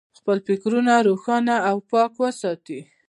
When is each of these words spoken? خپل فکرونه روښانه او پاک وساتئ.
خپل 0.19 0.37
فکرونه 0.47 0.93
روښانه 1.07 1.55
او 1.69 1.77
پاک 1.91 2.11
وساتئ. 2.21 2.79